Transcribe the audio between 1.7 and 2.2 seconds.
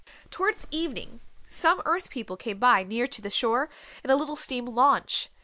Earth